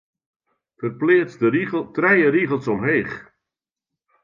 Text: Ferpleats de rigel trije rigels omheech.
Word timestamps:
Ferpleats 0.83 1.35
de 1.43 1.47
rigel 1.57 1.83
trije 1.99 2.29
rigels 2.37 2.67
omheech. 2.75 3.15